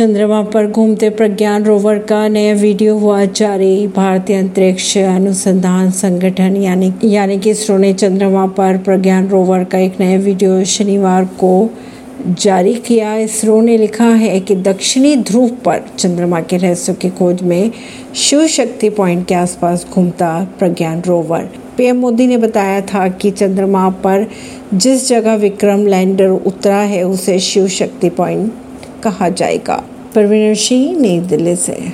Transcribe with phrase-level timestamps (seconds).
[0.00, 6.92] चंद्रमा पर घूमते प्रज्ञान रोवर का नया वीडियो हुआ जारी। भारतीय अंतरिक्ष अनुसंधान संगठन, यानी
[7.04, 11.70] यानी कि इसरो ने चंद्रमा पर प्रज्ञान रोवर का एक नया वीडियो शनिवार को
[12.26, 17.42] जारी किया। इसरो ने लिखा है कि दक्षिणी ध्रुव पर चंद्रमा के रहस्यों की खोज
[17.42, 17.70] में
[18.14, 23.88] शिव शक्ति पॉइंट के आसपास घूमता प्रज्ञान रोवर। पीएम मोदी ने बताया था कि चंद्रमा
[23.90, 24.26] पर
[24.74, 28.52] जिस जगह विक्रम लैंडर उतरा है, उसे शिव शक्ति पॉइंट
[29.02, 31.84] कहा जाएगा। परवीन सिंह नई दिल्ली से।